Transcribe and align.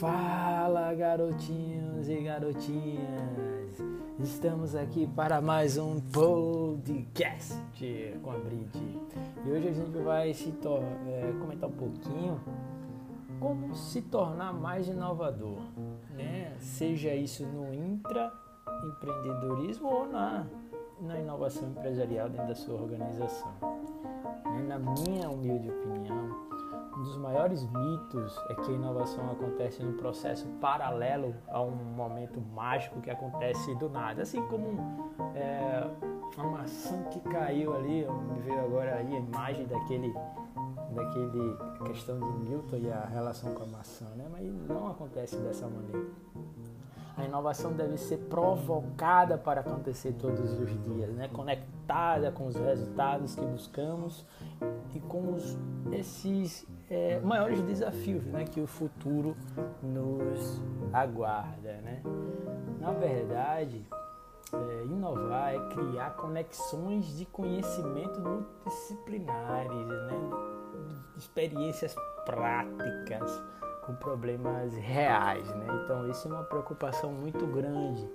Fala, 0.00 0.92
garotinhos 0.94 2.08
e 2.10 2.16
garotinhas! 2.16 3.80
Estamos 4.18 4.74
aqui 4.74 5.06
para 5.06 5.40
mais 5.40 5.78
um 5.78 6.00
podcast 6.00 7.54
com 8.22 8.30
a 8.30 8.36
Brit. 8.36 8.78
E 9.46 9.50
hoje 9.50 9.68
a 9.68 9.72
gente 9.72 9.96
vai 10.00 10.34
se 10.34 10.52
é, 11.06 11.32
comentar 11.40 11.70
um 11.70 11.72
pouquinho 11.72 12.38
como 13.40 13.74
se 13.74 14.02
tornar 14.02 14.52
mais 14.52 14.86
inovador, 14.86 15.62
né? 16.10 16.54
Seja 16.58 17.14
isso 17.14 17.46
no 17.46 17.72
intraempreendedorismo 17.72 19.88
ou 19.88 20.06
na, 20.06 20.46
na 21.00 21.18
inovação 21.18 21.70
empresarial 21.70 22.28
dentro 22.28 22.48
da 22.48 22.54
sua 22.54 22.74
organização. 22.74 23.50
Né? 24.44 24.62
Na 24.68 24.78
minha 24.78 25.30
humilde 25.30 25.70
opinião, 25.70 26.44
um 26.96 27.02
dos 27.02 27.16
maiores 27.18 27.62
mitos 27.70 28.40
é 28.48 28.54
que 28.54 28.70
a 28.70 28.74
inovação 28.74 29.30
acontece 29.30 29.82
num 29.82 29.96
processo 29.98 30.46
paralelo 30.60 31.34
a 31.48 31.60
um 31.60 31.70
momento 31.70 32.40
mágico 32.40 33.00
que 33.00 33.10
acontece 33.10 33.74
do 33.74 33.88
nada. 33.90 34.22
Assim 34.22 34.40
como 34.46 34.78
é, 35.34 35.86
uma 36.38 36.58
maçã 36.58 37.02
que 37.04 37.20
caiu 37.20 37.74
ali, 37.74 38.06
me 38.06 38.40
veio 38.40 38.60
agora 38.64 38.96
aí 38.96 39.14
a 39.14 39.18
imagem 39.18 39.66
daquele, 39.66 40.14
daquele 40.94 41.56
questão 41.84 42.18
de 42.18 42.48
Newton 42.48 42.76
e 42.76 42.90
a 42.90 43.04
relação 43.04 43.52
com 43.54 43.64
a 43.64 43.66
maçã, 43.66 44.06
né? 44.16 44.26
mas 44.30 44.46
não 44.66 44.88
acontece 44.88 45.36
dessa 45.36 45.68
maneira. 45.68 46.06
A 47.14 47.24
inovação 47.24 47.72
deve 47.72 47.96
ser 47.96 48.18
provocada 48.28 49.38
para 49.38 49.60
acontecer 49.60 50.12
todos 50.14 50.52
os 50.58 50.82
dias, 50.82 51.14
né? 51.14 51.28
conectada 51.28 51.75
com 52.34 52.46
os 52.46 52.56
resultados 52.56 53.34
que 53.34 53.44
buscamos 53.44 54.26
e 54.94 55.00
com 55.00 55.34
os, 55.34 55.56
esses 55.92 56.66
é, 56.90 57.20
maiores 57.20 57.60
desafios 57.62 58.24
né? 58.26 58.44
que 58.44 58.60
o 58.60 58.66
futuro 58.66 59.36
nos 59.82 60.60
aguarda. 60.92 61.72
Né? 61.82 62.02
Na 62.80 62.92
verdade, 62.92 63.86
é, 64.52 64.84
inovar 64.84 65.54
é 65.54 65.68
criar 65.74 66.10
conexões 66.16 67.16
de 67.16 67.24
conhecimento 67.26 68.20
multidisciplinares, 68.20 69.86
né? 69.86 70.10
experiências 71.16 71.94
práticas 72.24 73.42
com 73.86 73.94
problemas 73.94 74.74
reais, 74.74 75.48
né? 75.54 75.66
Então 75.84 76.08
isso 76.10 76.26
é 76.26 76.32
uma 76.32 76.42
preocupação 76.42 77.12
muito 77.12 77.46
grande, 77.46 78.06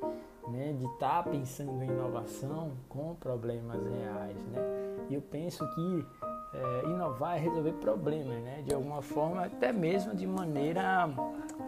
né? 0.47 0.73
De 0.73 0.85
estar 0.85 1.23
tá 1.23 1.29
pensando 1.29 1.83
em 1.83 1.87
inovação 1.87 2.71
com 2.89 3.15
problemas 3.15 3.81
reais, 3.83 4.37
né? 4.47 4.61
E 5.09 5.15
eu 5.15 5.21
penso 5.21 5.67
que 5.75 6.05
é, 6.53 6.83
inovar 6.85 7.37
é 7.37 7.39
resolver 7.39 7.73
problemas, 7.73 8.41
né? 8.43 8.61
De 8.65 8.73
alguma 8.73 9.01
forma, 9.01 9.45
até 9.45 9.71
mesmo 9.71 10.13
de 10.13 10.27
maneira, 10.27 11.09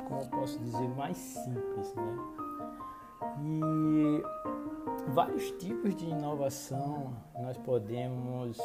como 0.07 0.29
posso 0.29 0.59
dizer, 0.59 0.87
mais 0.89 1.17
simples, 1.17 1.93
né? 1.95 2.17
E 3.41 4.23
vários 5.13 5.51
tipos 5.51 5.95
de 5.95 6.05
inovação 6.05 7.13
nós 7.41 7.57
podemos 7.57 8.57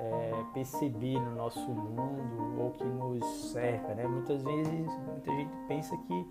é, 0.00 0.44
perceber 0.52 1.20
no 1.20 1.34
nosso 1.36 1.68
mundo 1.70 2.60
ou 2.60 2.70
que 2.70 2.84
nos 2.84 3.24
cerca. 3.52 3.94
Né? 3.94 4.06
Muitas 4.06 4.42
vezes 4.42 4.86
muita 5.06 5.30
gente 5.30 5.56
pensa 5.68 5.96
que 5.96 6.26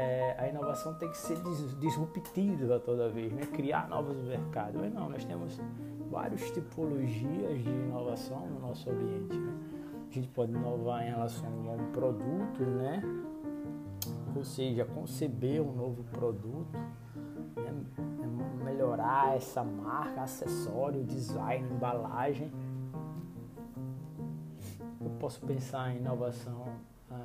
é, 0.00 0.36
a 0.38 0.48
inovação 0.48 0.94
tem 0.94 1.10
que 1.10 1.18
ser 1.18 1.36
disruptiva 1.78 2.78
toda 2.80 3.08
vez, 3.08 3.32
né? 3.32 3.46
criar 3.46 3.88
novos 3.88 4.16
mercados. 4.16 4.80
Mas 4.80 4.92
não, 4.92 5.08
nós 5.08 5.24
temos 5.24 5.60
várias 6.10 6.50
tipologias 6.50 7.62
de 7.62 7.70
inovação 7.70 8.46
no 8.46 8.60
nosso 8.60 8.90
ambiente. 8.90 9.36
Né? 9.36 9.52
A 10.10 10.14
gente 10.14 10.28
pode 10.28 10.52
inovar 10.52 11.06
em 11.06 11.10
relação 11.10 11.46
a 11.46 11.72
um 11.72 11.92
produto, 11.92 12.62
né? 12.62 13.02
ou 14.34 14.44
seja, 14.44 14.84
conceber 14.84 15.60
um 15.60 15.72
novo 15.72 16.02
produto 16.04 16.78
melhorar 18.70 19.36
essa 19.36 19.62
marca, 19.62 20.22
acessório, 20.22 21.04
design, 21.04 21.68
embalagem. 21.70 22.52
Eu 25.00 25.10
posso 25.18 25.40
pensar 25.40 25.92
em 25.92 25.98
inovação 25.98 26.66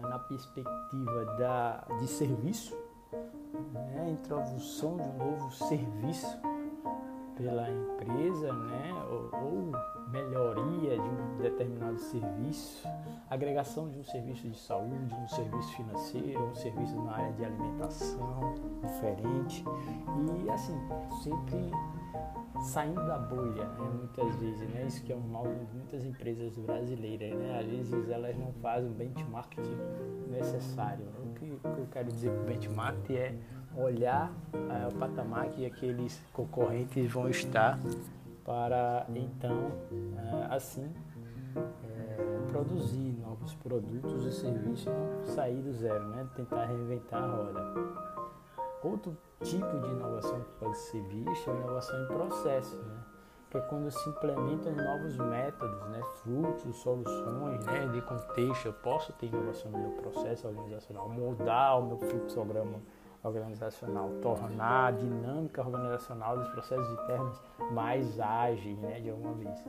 na 0.01 0.19
perspectiva 0.19 1.25
da, 1.37 1.85
de 1.99 2.07
serviço, 2.07 2.75
né? 3.73 4.11
introdução 4.11 4.97
de 4.97 5.03
um 5.03 5.17
novo 5.17 5.51
serviço 5.51 6.37
pela 7.35 7.69
empresa, 7.69 8.53
né? 8.53 8.93
ou, 9.09 9.29
ou 9.41 9.71
melhoria 10.11 10.95
de 10.95 11.09
um 11.09 11.37
determinado 11.41 11.97
serviço, 11.97 12.87
agregação 13.29 13.89
de 13.89 13.99
um 13.99 14.03
serviço 14.03 14.47
de 14.47 14.57
saúde, 14.57 15.13
um 15.13 15.27
serviço 15.27 15.75
financeiro, 15.75 16.45
um 16.45 16.55
serviço 16.55 16.95
na 17.01 17.11
área 17.13 17.33
de 17.33 17.45
alimentação 17.45 18.53
diferente 18.81 19.63
e 20.43 20.49
assim 20.49 20.79
sempre 21.23 21.71
saindo 22.61 23.05
da 23.05 23.17
bolha, 23.17 23.65
né? 23.65 23.89
muitas 23.93 24.35
vezes, 24.37 24.69
né? 24.69 24.85
Isso 24.87 25.03
que 25.03 25.11
é 25.11 25.15
um 25.15 25.27
mal 25.27 25.43
de 25.43 25.75
muitas 25.75 26.05
empresas 26.05 26.57
brasileiras, 26.57 27.33
né? 27.37 27.59
Às 27.59 27.67
vezes 27.67 28.09
elas 28.09 28.37
não 28.37 28.51
fazem 28.53 28.89
o 28.89 28.93
benchmark 28.93 29.57
necessário. 30.29 31.05
O 31.23 31.33
que, 31.33 31.45
o 31.45 31.57
que 31.57 31.79
eu 31.79 31.87
quero 31.91 32.07
dizer 32.07 32.31
com 32.31 32.43
benchmark 32.45 33.09
é 33.11 33.35
olhar 33.75 34.31
é, 34.53 34.87
o 34.87 34.97
patamar 34.97 35.49
que 35.49 35.65
aqueles 35.65 36.21
concorrentes 36.31 37.11
vão 37.11 37.29
estar 37.29 37.77
para 38.45 39.05
então 39.13 39.71
é, 40.17 40.55
assim 40.55 40.93
é, 41.55 42.15
produzir 42.51 43.17
novos 43.19 43.53
produtos 43.55 44.25
e 44.25 44.31
serviços 44.31 44.87
sair 45.25 45.61
do 45.61 45.73
zero, 45.73 46.07
né? 46.09 46.27
tentar 46.35 46.65
reinventar 46.65 47.23
a 47.23 47.27
roda. 47.27 48.24
Outro 48.85 49.17
tipo 49.43 49.79
de 49.79 49.89
inovação 49.89 50.39
que 50.41 50.51
pode 50.59 50.77
ser 50.77 51.01
vista 51.01 51.49
é 51.49 51.53
a 51.53 51.57
inovação 51.57 52.03
em 52.03 52.07
processo, 52.07 52.77
né? 52.77 52.97
que 53.49 53.57
é 53.57 53.61
quando 53.61 53.89
se 53.89 54.09
implementam 54.09 54.75
novos 54.75 55.17
métodos, 55.17 55.89
né? 55.89 56.01
frutos, 56.21 56.75
soluções 56.77 57.65
né? 57.65 57.87
de 57.87 58.01
contexto. 58.03 58.67
Eu 58.67 58.73
posso 58.73 59.11
ter 59.13 59.25
inovação 59.25 59.71
no 59.71 59.79
meu 59.79 59.91
processo 59.91 60.47
organizacional, 60.47 61.09
mudar 61.09 61.75
o 61.77 61.87
meu 61.87 61.97
fluxograma 61.97 62.79
organizacional, 63.23 64.07
tornar 64.21 64.85
a 64.85 64.91
dinâmica 64.91 65.65
organizacional 65.65 66.37
dos 66.37 66.47
processos 66.49 66.87
internos 66.91 67.41
mais 67.71 68.19
ágeis, 68.19 68.77
né, 68.77 68.99
de 68.99 69.09
alguma 69.09 69.33
vez. 69.33 69.63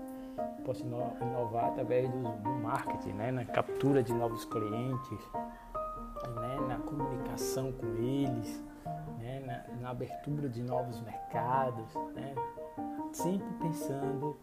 Posso 0.62 0.84
inovar 0.84 1.71
através 1.71 2.10
do, 2.10 2.19
do 2.19 2.50
marketing, 2.50 3.15
né, 3.15 3.31
na 3.31 3.47
captura 3.47 4.03
de 4.03 4.12
novos 4.12 4.44
clientes, 4.44 5.19
né, 6.34 6.60
na 6.69 6.77
comunicação 6.81 7.72
com 7.72 7.87
eles, 7.97 8.62
né, 9.19 9.41
na, 9.41 9.76
na 9.80 9.91
abertura 9.91 10.48
de 10.48 10.62
novos 10.62 11.00
mercados, 11.00 11.94
né, 12.14 12.34
sempre 13.12 13.47
pensando 13.60 14.36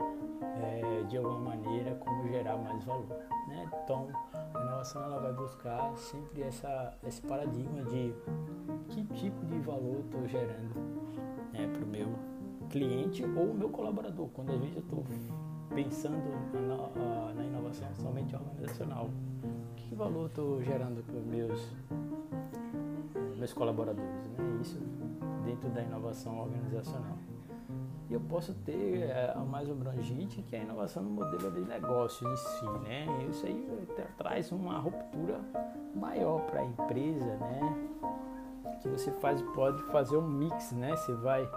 é, 0.61 1.03
de 1.07 1.17
alguma 1.17 1.55
maneira 1.55 1.95
como 1.95 2.27
gerar 2.27 2.57
mais 2.57 2.83
valor. 2.83 3.17
Né? 3.47 3.69
Então, 3.83 4.07
a 4.53 4.61
inovação 4.61 5.03
ela 5.03 5.19
vai 5.19 5.33
buscar 5.33 5.95
sempre 5.95 6.43
essa, 6.43 6.93
esse 7.03 7.21
paradigma 7.21 7.83
de 7.83 8.13
que 8.89 9.03
tipo 9.05 9.45
de 9.45 9.59
valor 9.59 9.99
estou 9.99 10.27
gerando 10.27 10.75
né, 11.51 11.67
para 11.67 11.83
o 11.83 11.87
meu 11.87 12.07
cliente 12.69 13.23
ou 13.23 13.53
meu 13.53 13.69
colaborador. 13.69 14.27
Quando 14.29 14.51
às 14.51 14.59
vezes 14.59 14.75
eu 14.75 14.81
estou 14.81 15.03
pensando 15.73 16.23
na, 16.53 17.33
na, 17.33 17.43
inovação 17.43 17.87
somente 17.95 18.35
organizacional, 18.35 19.09
que 19.75 19.95
valor 19.95 20.27
estou 20.27 20.61
gerando 20.61 21.03
para 21.03 21.15
os 21.15 21.25
meus, 21.25 21.75
meus 23.43 23.51
colaboradores? 23.51 24.29
Né? 24.29 24.59
Isso 24.61 24.79
dentro 25.43 25.69
da 25.69 25.81
inovação 25.81 26.39
organizacional. 26.39 27.17
E 28.09 28.13
eu 28.13 28.21
posso 28.21 28.53
ter 28.53 29.01
é, 29.01 29.33
a 29.35 29.39
mais 29.39 29.69
abrangente, 29.69 30.41
que 30.43 30.55
é 30.55 30.59
a 30.59 30.63
inovação 30.63 31.03
no 31.03 31.09
modelo 31.09 31.51
de 31.51 31.61
negócio 31.61 32.31
em 32.31 32.37
si, 32.37 32.65
né? 32.83 33.05
Isso 33.29 33.45
aí 33.45 33.87
traz 34.17 34.51
uma 34.51 34.77
ruptura 34.77 35.41
maior 35.93 36.41
para 36.41 36.61
a 36.61 36.65
empresa, 36.65 37.35
né? 37.37 37.87
Que 38.81 38.87
você 38.87 39.11
faz, 39.11 39.41
pode 39.53 39.81
fazer 39.83 40.15
um 40.15 40.27
mix, 40.27 40.71
né? 40.71 40.95
Você 40.95 41.13
vai, 41.13 41.49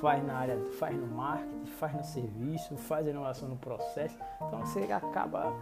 faz 0.00 0.24
na 0.24 0.36
área, 0.36 0.58
faz 0.78 0.96
no 0.96 1.06
marketing, 1.06 1.66
faz 1.66 1.94
no 1.94 2.04
serviço, 2.04 2.76
faz 2.76 3.06
inovação 3.06 3.48
no 3.48 3.56
processo. 3.56 4.16
Então 4.46 4.60
você 4.60 4.80
acaba 4.92 5.52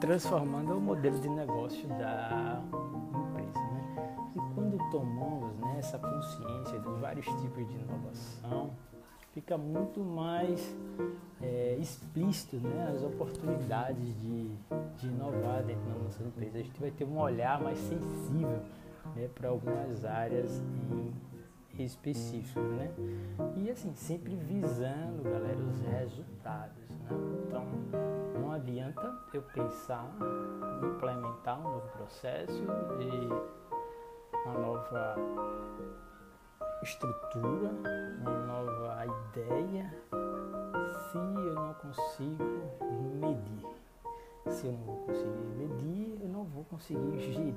transformando 0.00 0.76
o 0.76 0.80
modelo 0.80 1.18
de 1.18 1.28
negócio 1.28 1.88
da? 1.88 2.60
Tomamos 4.92 5.56
né, 5.56 5.76
essa 5.78 5.98
consciência 5.98 6.78
dos 6.78 7.00
vários 7.00 7.24
tipos 7.24 7.66
de 7.66 7.74
inovação, 7.74 8.70
fica 9.32 9.56
muito 9.56 10.00
mais 10.00 10.76
é, 11.40 11.76
explícito 11.80 12.56
né, 12.56 12.92
as 12.94 13.02
oportunidades 13.02 14.20
de, 14.20 14.50
de 14.98 15.06
inovar 15.06 15.62
dentro 15.64 15.82
das 15.84 16.02
nossas 16.02 16.26
empresas. 16.26 16.56
A 16.56 16.62
gente 16.62 16.78
vai 16.78 16.90
ter 16.90 17.04
um 17.04 17.18
olhar 17.18 17.60
mais 17.60 17.78
sensível 17.78 18.62
né, 19.16 19.28
para 19.34 19.48
algumas 19.48 20.04
áreas 20.04 20.62
em 20.90 21.12
específico, 21.78 22.60
né? 22.60 22.90
E 23.56 23.70
assim, 23.70 23.94
sempre 23.94 24.36
visando, 24.36 25.22
galera, 25.22 25.56
os 25.56 25.80
resultados, 25.80 26.90
né? 26.90 27.08
Então, 27.46 27.64
não 28.38 28.52
adianta 28.52 29.14
eu 29.32 29.42
pensar 29.42 30.06
em 30.82 30.86
implementar 30.86 31.58
um 31.58 31.62
novo 31.62 31.88
processo 31.96 32.62
e 33.00 33.61
uma 34.44 34.58
nova 34.58 35.16
estrutura, 36.82 37.70
uma 38.20 38.38
nova 38.46 39.06
ideia, 39.06 39.94
se 41.10 41.18
eu 41.18 41.54
não 41.54 41.74
consigo 41.74 42.44
medir. 43.20 43.72
Se 44.48 44.66
eu 44.66 44.72
não 44.72 44.84
vou 44.84 44.96
conseguir 45.06 45.44
medir, 45.56 46.18
eu 46.20 46.28
não 46.28 46.44
vou 46.44 46.64
conseguir 46.64 47.18
gerir. 47.20 47.54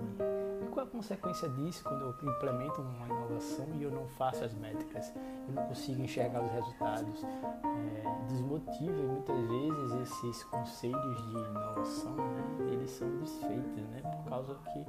E 0.61 0.67
qual 0.67 0.85
a 0.85 0.89
consequência 0.89 1.49
disso 1.49 1.83
quando 1.83 2.01
eu 2.03 2.31
implemento 2.31 2.81
uma 2.81 3.07
inovação 3.07 3.67
e 3.73 3.83
eu 3.83 3.91
não 3.91 4.07
faço 4.09 4.43
as 4.43 4.53
métricas? 4.53 5.11
Eu 5.47 5.53
não 5.55 5.65
consigo 5.65 6.01
enxergar 6.01 6.43
os 6.43 6.51
resultados. 6.51 7.23
É, 7.23 8.25
desmotiva 8.27 9.01
e 9.01 9.05
muitas 9.05 9.37
vezes 9.47 10.01
esses 10.01 10.43
conselhos 10.45 11.27
de 11.27 11.37
inovação, 11.37 12.15
né, 12.15 12.71
eles 12.71 12.91
são 12.91 13.09
desfeitos, 13.17 13.83
né, 13.89 14.01
por 14.01 14.29
causa 14.29 14.55
que 14.55 14.85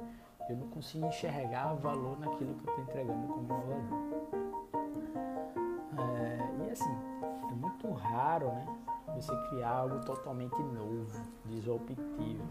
eu 0.49 0.57
não 0.57 0.67
consigo 0.69 1.05
enxergar 1.07 1.73
valor 1.73 2.19
naquilo 2.19 2.55
que 2.55 2.67
eu 2.67 2.73
estou 2.73 2.83
entregando 2.83 3.27
como 3.27 3.43
inovador. 3.43 4.37
É, 5.97 6.67
e 6.67 6.71
assim, 6.71 6.95
é 7.49 7.53
muito 7.55 7.91
raro, 7.91 8.47
né? 8.47 8.65
Você 9.15 9.35
criar 9.49 9.71
algo 9.71 9.99
totalmente 10.05 10.57
novo, 10.61 11.21
disruptivo. 11.45 12.43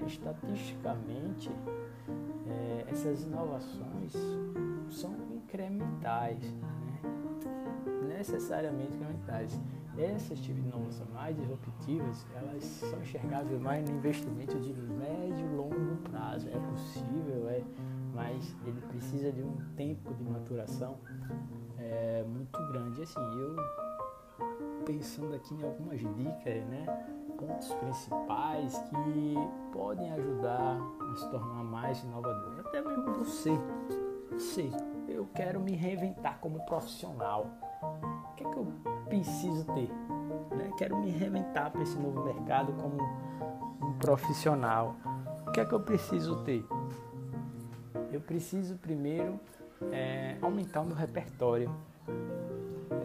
É, 0.00 0.04
estatisticamente, 0.06 1.50
é, 2.46 2.86
essas 2.88 3.22
inovações 3.24 4.12
são 4.90 5.14
incrementais, 5.34 6.40
né? 6.40 7.00
necessariamente 8.16 8.94
incrementais. 8.94 9.60
Essas 9.98 10.38
de 10.38 10.52
inovações 10.52 11.08
mais 11.10 11.34
disruptivas, 11.36 12.26
elas 12.34 12.64
são 12.64 13.00
enxergáveis 13.00 13.60
mais 13.60 13.88
no 13.88 13.96
investimento 13.96 14.58
de 14.60 14.72
médio 14.74 15.46
e 15.46 15.56
longo 15.56 15.96
prazo. 16.10 16.48
É 16.48 16.58
possível, 16.70 17.48
é, 17.48 17.62
mas 18.14 18.54
ele 18.66 18.80
precisa 18.82 19.32
de 19.32 19.42
um 19.42 19.56
tempo 19.74 20.12
de 20.12 20.22
maturação 20.22 20.98
é, 21.78 22.22
muito 22.24 22.58
grande. 22.68 23.02
Assim, 23.02 23.20
eu 23.38 23.56
pensando 24.84 25.34
aqui 25.34 25.54
em 25.54 25.62
algumas 25.62 25.98
dicas, 25.98 26.64
né? 26.66 26.86
Pontos 27.38 27.72
principais 27.74 28.78
que 28.78 29.34
podem 29.72 30.10
ajudar 30.12 30.78
a 31.10 31.16
se 31.16 31.30
tornar 31.30 31.64
mais 31.64 32.02
inovador. 32.02 32.60
Até 32.60 32.82
mesmo 32.82 33.12
você. 33.14 33.50
Você, 34.32 34.70
eu 35.08 35.26
quero 35.34 35.60
me 35.60 35.72
reinventar 35.72 36.38
como 36.40 36.64
profissional. 36.66 37.46
O 37.82 38.34
que 38.34 38.44
é 38.44 38.50
que 38.50 38.56
eu 38.56 38.72
preciso 39.08 39.64
ter? 39.66 39.90
Né? 40.56 40.70
Quero 40.76 40.96
me 40.96 41.10
reinventar 41.10 41.70
para 41.70 41.82
esse 41.82 41.98
novo 41.98 42.24
mercado 42.24 42.72
como 42.74 42.96
um 43.82 43.92
profissional. 43.98 44.96
O 45.46 45.50
que 45.50 45.60
é 45.60 45.64
que 45.64 45.72
eu 45.72 45.80
preciso 45.80 46.36
ter? 46.44 46.64
Eu 48.12 48.20
preciso 48.20 48.76
primeiro 48.76 49.38
é, 49.92 50.36
aumentar 50.40 50.80
o 50.80 50.86
meu 50.86 50.96
repertório. 50.96 51.70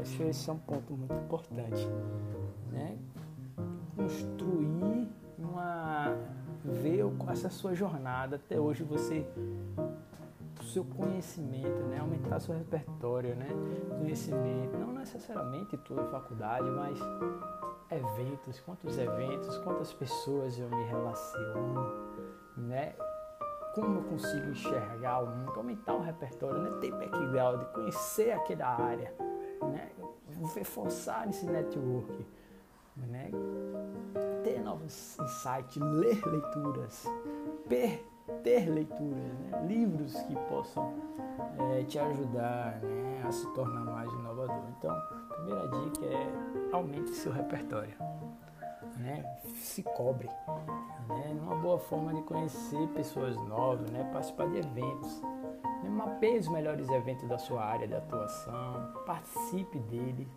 Acho 0.01 0.23
esse 0.23 0.49
é 0.49 0.53
um 0.53 0.57
ponto 0.57 0.93
muito 0.93 1.13
importante. 1.13 1.87
Né? 2.71 2.97
Construir 3.95 5.09
uma. 5.37 6.15
ver 6.63 7.05
essa 7.31 7.49
sua 7.49 7.73
jornada 7.73 8.35
até 8.35 8.59
hoje 8.59 8.83
você 8.83 9.25
seu 10.71 10.85
conhecimento, 10.85 11.83
né? 11.83 11.99
aumentar 11.99 12.39
seu 12.39 12.55
repertório, 12.55 13.35
né? 13.35 13.49
conhecimento, 13.97 14.77
não 14.77 14.93
necessariamente 14.93 15.77
toda 15.77 16.05
faculdade, 16.05 16.69
mas 16.69 16.97
eventos, 17.91 18.59
quantos 18.61 18.97
eventos, 18.97 19.57
quantas 19.59 19.91
pessoas 19.91 20.57
eu 20.57 20.69
me 20.69 20.83
relaciono, 20.85 21.91
né? 22.55 22.95
como 23.75 23.99
eu 23.99 24.03
consigo 24.03 24.49
enxergar 24.49 25.23
o 25.23 25.27
mundo, 25.27 25.53
aumentar 25.57 25.93
o 25.93 26.01
repertório, 26.01 26.61
né? 26.61 26.77
ter 26.79 26.91
background, 26.91 27.63
conhecer 27.73 28.31
aquela 28.31 28.67
área, 28.67 29.13
né? 29.61 29.91
reforçar 30.55 31.29
esse 31.29 31.45
network, 31.45 32.25
né? 32.95 33.29
ter 34.43 34.61
novos 34.61 35.17
insights, 35.19 35.75
ler 35.75 36.25
leituras, 36.25 37.05
per, 37.67 38.05
ter 38.43 38.69
leituras, 38.69 39.33
né? 39.39 39.65
livros 39.67 40.13
que 40.23 40.35
possam 40.47 40.93
é, 41.73 41.83
te 41.83 41.99
ajudar 41.99 42.79
né? 42.81 43.23
a 43.27 43.31
se 43.31 43.47
tornar 43.53 43.85
mais 43.85 44.11
inovador. 44.11 44.63
Então, 44.77 44.91
a 44.91 45.33
primeira 45.35 45.67
dica 45.67 46.05
é 46.05 46.73
aumente 46.73 47.11
seu 47.11 47.31
repertório 47.31 47.95
né? 48.97 49.23
Se 49.55 49.83
cobre, 49.83 50.27
né? 51.07 51.37
Uma 51.41 51.55
boa 51.55 51.79
forma 51.79 52.13
de 52.13 52.21
conhecer 52.23 52.87
pessoas 52.89 53.35
novas, 53.47 53.89
né? 53.91 54.09
Participar 54.11 54.47
de 54.47 54.57
eventos, 54.57 55.21
né? 55.83 55.89
mapeie 55.89 56.39
os 56.39 56.47
melhores 56.47 56.89
eventos 56.89 57.27
da 57.27 57.37
sua 57.37 57.63
área 57.63 57.87
de 57.87 57.95
atuação, 57.95 58.93
participe 59.05 59.79
dele, 59.79 60.27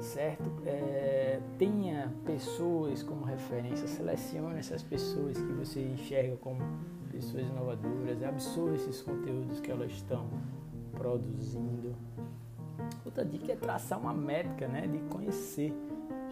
certo? 0.00 0.50
É, 0.64 1.40
tenha 1.58 2.12
pessoas 2.24 3.02
como 3.02 3.24
referência, 3.24 3.86
selecione 3.86 4.58
essas 4.58 4.82
pessoas 4.82 5.36
que 5.36 5.52
você 5.52 5.80
enxerga 5.80 6.36
como 6.36 6.60
pessoas 7.10 7.46
inovadoras, 7.46 8.22
absorva 8.22 8.74
esses 8.74 9.00
conteúdos 9.02 9.60
que 9.60 9.70
elas 9.70 9.90
estão 9.92 10.28
produzindo. 10.92 11.94
Outra 13.04 13.24
dica 13.24 13.52
é 13.52 13.56
traçar 13.56 13.98
uma 13.98 14.12
métrica, 14.12 14.68
né, 14.68 14.86
de 14.86 14.98
conhecer 15.08 15.72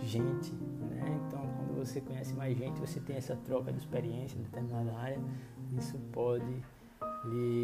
gente, 0.02 0.52
né? 0.52 1.20
Então, 1.26 1.40
quando 1.56 1.78
você 1.78 2.00
conhece 2.00 2.34
mais 2.34 2.56
gente, 2.56 2.80
você 2.80 3.00
tem 3.00 3.16
essa 3.16 3.36
troca 3.36 3.72
de 3.72 3.78
experiência 3.78 4.38
em 4.38 4.42
determinada 4.42 4.92
área, 4.98 5.18
isso 5.78 5.98
pode 6.12 6.62
lhe 7.24 7.62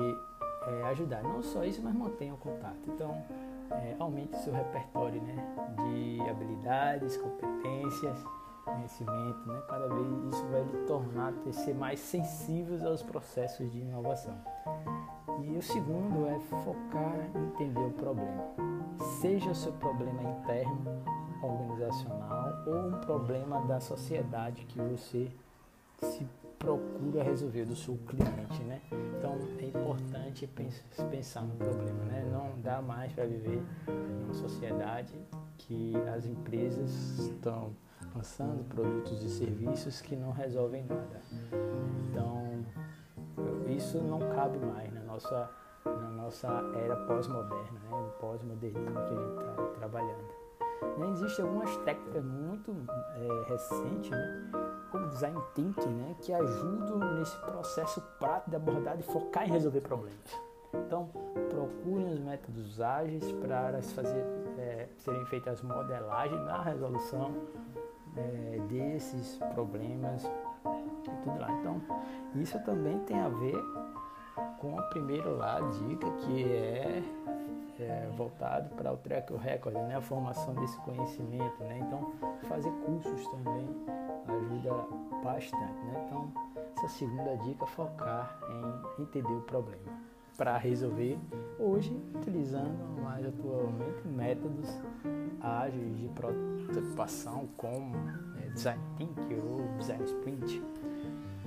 é, 0.71 0.83
ajudar. 0.85 1.23
Não 1.23 1.43
só 1.43 1.65
isso, 1.65 1.81
mas 1.83 1.95
mantenha 1.95 2.35
o 2.35 2.37
contato. 2.37 2.79
Então, 2.89 3.23
é, 3.71 3.97
aumente 3.99 4.35
o 4.35 4.39
seu 4.39 4.53
repertório 4.53 5.21
né? 5.23 5.37
de 5.77 6.21
habilidades, 6.29 7.17
competências, 7.17 8.17
conhecimento. 8.65 9.47
Né? 9.47 9.63
Cada 9.69 9.89
vez 9.89 10.35
isso 10.35 10.47
vai 10.49 10.63
lhe 10.63 10.87
tornar 10.87 11.33
ter, 11.45 11.53
ser 11.53 11.75
mais 11.75 12.01
sensíveis 12.01 12.85
aos 12.85 13.03
processos 13.03 13.71
de 13.71 13.81
inovação. 13.81 14.37
E 15.43 15.57
o 15.57 15.63
segundo 15.63 16.27
é 16.27 16.39
focar 16.41 17.31
em 17.35 17.47
entender 17.47 17.81
o 17.81 17.93
problema. 17.93 18.45
Seja 19.21 19.51
o 19.51 19.55
seu 19.55 19.73
problema 19.73 20.23
interno 20.23 21.03
organizacional 21.43 22.63
ou 22.67 22.89
um 22.89 23.01
problema 23.01 23.63
da 23.63 23.81
sociedade 23.81 24.67
que 24.67 24.79
você 24.79 25.31
se 26.01 26.27
procura 26.59 27.23
resolver 27.23 27.65
do 27.65 27.75
seu 27.75 27.97
cliente, 28.07 28.63
né? 28.65 28.81
Então 29.19 29.39
é 29.59 29.65
importante 29.65 30.47
pensar 31.11 31.43
no 31.43 31.55
problema, 31.57 32.05
né? 32.05 32.29
Não 32.31 32.61
dá 32.61 32.83
mais 32.83 33.13
para 33.13 33.27
viver 33.27 33.63
numa 33.89 34.35
sociedade 34.35 35.15
que 35.57 35.95
as 36.15 36.27
empresas 36.27 36.91
estão 37.19 37.75
lançando 38.15 38.63
produtos 38.69 39.23
e 39.23 39.29
serviços 39.31 40.01
que 40.01 40.17
não 40.17 40.33
resolvem 40.33 40.85
nada. 40.85 41.21
Então 42.11 42.65
isso 43.69 43.99
não 43.99 44.19
cabe 44.19 44.59
mais 44.59 44.93
na 44.93 45.01
nossa 45.03 45.51
na 45.85 46.11
nossa 46.11 46.49
era 46.85 46.95
pós-moderna, 47.07 47.81
né? 47.91 48.11
Pós-modernismo 48.21 48.93
que 48.93 49.15
a 49.15 49.17
gente 49.17 49.41
está 49.41 49.63
trabalhando. 49.79 50.41
Né? 50.99 51.11
Existem 51.13 51.45
algumas 51.45 51.75
técnicas 51.79 52.25
muito 52.25 52.71
é, 53.17 53.51
recentes, 53.51 54.11
né? 54.11 54.70
Design 55.11 55.39
thinking, 55.55 55.89
né? 55.89 56.17
que 56.21 56.33
ajudam 56.33 56.99
nesse 57.15 57.37
processo 57.39 58.01
prático 58.19 58.51
de 58.51 58.57
abordar 58.57 58.99
e 58.99 59.03
focar 59.03 59.47
em 59.47 59.53
resolver 59.53 59.81
problemas. 59.81 60.41
Então, 60.73 61.09
procurem 61.49 62.13
os 62.13 62.21
métodos 62.21 62.81
ágeis 62.81 63.31
para 63.33 63.83
fazer, 63.83 64.25
é, 64.59 64.89
serem 64.99 65.25
feitas 65.27 65.61
modelagens 65.63 66.41
na 66.43 66.63
resolução 66.63 67.35
é, 68.17 68.61
desses 68.69 69.37
problemas 69.53 70.25
e 70.25 71.11
tudo 71.25 71.41
lá. 71.41 71.51
Então, 71.53 71.81
isso 72.37 72.59
também 72.65 72.99
tem 73.01 73.19
a 73.19 73.29
ver 73.29 73.61
com 74.61 74.79
a 74.79 74.83
primeira 74.85 75.29
lá, 75.29 75.61
dica, 75.61 76.09
que 76.23 76.45
é 76.45 77.03
é, 77.81 78.09
voltado 78.17 78.69
para 78.77 78.93
o 78.93 78.97
track 78.97 79.35
record, 79.35 79.75
né? 79.75 79.97
a 79.97 80.01
formação 80.01 80.55
desse 80.55 80.79
conhecimento. 80.81 81.63
Né? 81.65 81.79
Então, 81.79 82.13
fazer 82.43 82.71
cursos 82.85 83.27
também 83.29 83.67
ajuda 84.29 84.87
bastante. 85.23 85.85
Né? 85.85 86.05
Então, 86.07 86.33
essa 86.77 86.89
segunda 86.89 87.37
dica 87.39 87.65
é 87.65 87.69
focar 87.69 88.39
em 88.99 89.03
entender 89.03 89.33
o 89.33 89.43
problema 89.43 90.11
para 90.37 90.57
resolver 90.57 91.19
hoje 91.59 91.95
utilizando 92.15 93.03
mais 93.03 93.27
atualmente 93.27 94.09
métodos 94.09 94.69
ágeis 95.43 95.99
de 95.99 96.09
prototipação 96.09 97.49
como 97.57 97.95
é, 98.39 98.49
design 98.49 98.83
thinking 98.97 99.39
ou 99.43 99.69
design 99.79 100.03
sprint 100.05 100.63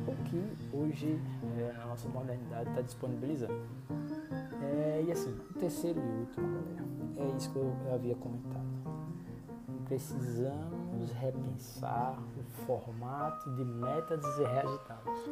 o 0.08 0.15
que 0.25 0.75
hoje 0.75 1.20
é, 1.58 1.82
a 1.82 1.86
nossa 1.86 2.08
modernidade 2.10 2.70
está 2.70 2.82
disponibilizando. 2.82 3.53
É, 4.62 5.03
e 5.08 5.12
assim, 5.12 5.32
o 5.32 5.53
terceiro 5.53 6.00
e 6.00 6.20
último, 6.20 6.48
galera, 6.48 6.86
é 7.18 7.38
isso 7.38 7.51
que 7.51 7.58
eu 7.58 7.74
havia 7.94 8.15
comentado. 8.15 8.63
Precisamos 9.86 11.12
repensar 11.13 12.18
formato 12.65 13.50
de 13.55 13.63
metas 13.63 14.24
e 14.38 14.43
resultados. 14.43 15.29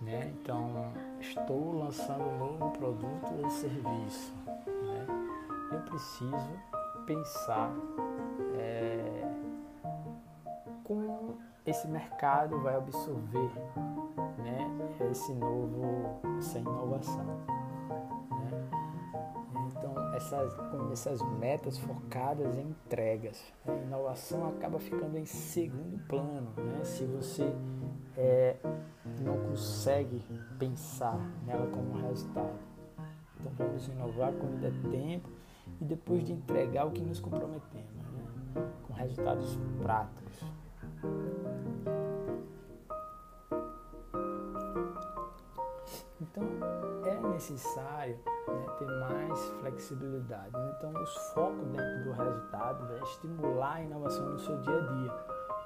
Né? 0.00 0.32
Então, 0.34 0.92
estou 1.20 1.78
lançando 1.78 2.22
um 2.22 2.38
novo 2.38 2.70
produto 2.72 3.34
ou 3.42 3.50
serviço. 3.50 4.34
Né? 4.66 5.06
Eu 5.72 5.80
preciso 5.80 6.60
pensar 7.06 7.72
é, 8.58 9.28
como 10.84 11.38
esse 11.64 11.88
mercado 11.88 12.60
vai 12.60 12.76
absorver 12.76 13.50
né, 14.38 14.68
esse 15.10 15.32
novo, 15.34 16.20
essa 16.38 16.58
inovação 16.58 17.55
essas, 20.16 20.54
com 20.54 20.90
essas 20.92 21.20
metas 21.38 21.78
focadas 21.78 22.56
em 22.56 22.70
entregas. 22.70 23.42
A 23.66 23.72
inovação 23.72 24.48
acaba 24.48 24.78
ficando 24.78 25.18
em 25.18 25.26
segundo 25.26 25.98
plano, 26.06 26.52
né? 26.56 26.84
se 26.84 27.04
você 27.04 27.54
é, 28.16 28.56
não 29.20 29.36
consegue 29.36 30.22
pensar 30.58 31.18
nela 31.46 31.66
como 31.66 32.00
resultado. 32.06 32.58
Então 33.40 33.52
vamos 33.58 33.86
inovar 33.88 34.32
quando 34.32 34.60
der 34.60 34.72
tempo 34.90 35.28
e 35.80 35.84
depois 35.84 36.24
de 36.24 36.32
entregar 36.32 36.86
o 36.86 36.90
que 36.90 37.02
nos 37.02 37.20
comprometemos, 37.20 38.10
né? 38.12 38.72
com 38.86 38.94
resultados 38.94 39.58
práticos. 39.82 40.44
Então 46.20 46.42
é 47.04 47.28
necessário 47.28 48.18
né, 48.48 48.66
ter 48.78 48.86
mais 48.86 49.48
flexibilidade. 49.60 50.52
Então, 50.76 50.92
os 51.02 51.16
focos 51.34 51.66
dentro 51.68 52.04
do 52.04 52.12
resultado 52.12 52.92
é 52.94 53.02
estimular 53.02 53.74
a 53.74 53.82
inovação 53.82 54.30
no 54.30 54.38
seu 54.38 54.58
dia 54.60 54.78
a 54.78 54.80
dia. 54.80 55.12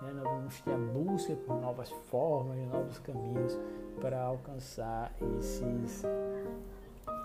Né? 0.02 0.12
Nós 0.14 0.24
vamos 0.24 0.60
ter 0.60 0.72
a 0.72 0.78
busca 0.78 1.36
por 1.46 1.60
novas 1.60 1.90
formas 2.10 2.58
novos 2.68 2.98
caminhos 3.00 3.58
para 4.00 4.22
alcançar 4.22 5.12
esses 5.20 6.04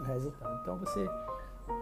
resultados. 0.05 0.61
Então, 0.61 0.77
você 0.77 1.09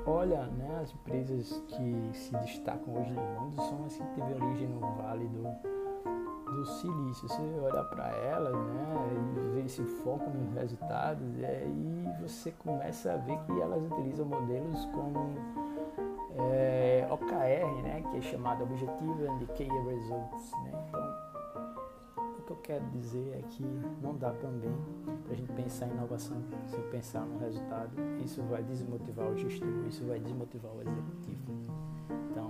olha 0.05 0.45
né, 0.45 0.79
as 0.81 0.93
empresas 0.93 1.61
que 1.67 2.11
se 2.13 2.31
destacam 2.37 2.95
hoje 2.95 3.11
no 3.11 3.21
mundo 3.21 3.55
são 3.55 3.85
as 3.85 3.97
que 3.97 4.05
teve 4.15 4.33
origem 4.33 4.67
no 4.67 4.79
Vale 4.79 5.27
do 5.27 5.82
do 6.53 6.65
silício. 6.65 7.27
Você 7.27 7.41
olhar 7.59 7.83
para 7.85 8.09
elas, 8.09 8.55
né, 8.55 9.07
e 9.37 9.55
ver 9.55 9.65
esse 9.65 9.83
foco 9.83 10.29
nos 10.29 10.53
resultados, 10.53 11.37
e 11.37 11.45
aí 11.45 12.07
você 12.21 12.51
começa 12.51 13.13
a 13.13 13.17
ver 13.17 13.37
que 13.45 13.59
elas 13.59 13.83
utilizam 13.83 14.25
modelos 14.25 14.85
como 14.87 15.35
é, 16.37 17.07
OKR, 17.09 17.83
né, 17.83 18.03
que 18.09 18.17
é 18.17 18.21
chamado 18.21 18.63
Objective 18.63 19.27
and 19.27 19.45
Key 19.55 19.67
Results. 19.67 20.51
Né? 20.63 20.71
Então, 20.87 21.23
o 22.39 22.41
que 22.45 22.51
eu 22.51 22.57
quero 22.57 22.85
dizer 22.87 23.39
é 23.39 23.41
que 23.49 23.63
não 24.01 24.15
dá 24.15 24.31
também 24.31 24.75
para 25.23 25.33
a 25.33 25.35
gente 25.35 25.51
pensar 25.53 25.87
em 25.87 25.91
inovação 25.91 26.37
sem 26.67 26.81
pensar 26.89 27.21
no 27.21 27.39
resultado. 27.39 27.91
Isso 28.23 28.41
vai 28.43 28.63
desmotivar 28.63 29.27
o 29.27 29.37
gestor, 29.37 29.69
isso 29.87 30.05
vai 30.05 30.19
desmotivar 30.19 30.71
o 30.71 30.81
executivo. 30.81 31.53
Então, 32.31 32.49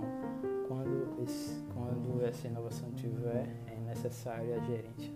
quando, 0.66 1.22
esse, 1.22 1.62
quando 1.74 2.24
essa 2.24 2.48
inovação 2.48 2.90
tiver 2.92 3.48
necessário 3.94 4.56
a 4.56 4.58
gerente 4.58 5.14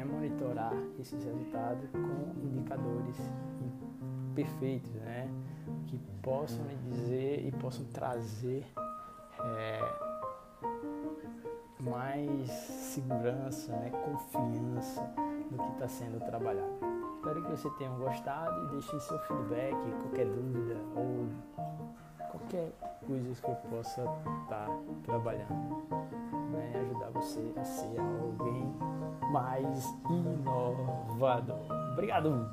é 0.00 0.04
monitorar 0.04 0.72
esses 0.98 1.22
resultados 1.22 1.90
com 1.90 2.40
indicadores 2.42 3.16
perfeitos, 4.34 4.90
né? 4.94 5.28
que 5.86 5.98
possam 6.22 6.64
dizer 6.88 7.46
e 7.46 7.52
possam 7.52 7.84
trazer 7.86 8.64
é, 9.44 9.80
mais 11.80 12.50
segurança, 12.50 13.72
né? 13.72 13.90
confiança 13.90 15.02
no 15.50 15.58
que 15.58 15.72
está 15.72 15.88
sendo 15.88 16.18
trabalhado. 16.24 16.80
Espero 17.16 17.42
que 17.42 17.50
você 17.50 17.70
tenha 17.76 17.90
gostado 17.90 18.66
e 18.66 18.70
deixe 18.70 18.98
seu 19.00 19.18
feedback, 19.18 19.74
qualquer 20.00 20.26
dúvida 20.26 20.76
ou 20.96 21.28
qualquer 22.30 22.72
coisa 23.06 23.42
que 23.42 23.50
eu 23.50 23.56
possa 23.70 24.00
estar 24.44 24.66
tá 24.66 24.80
trabalhando 25.04 26.29
né, 26.50 26.72
ajudar 26.74 27.10
você 27.10 27.52
a 27.56 27.64
ser 27.64 27.98
alguém 28.00 28.74
mais 29.30 29.84
inovador. 30.08 31.66
Obrigado! 31.92 32.50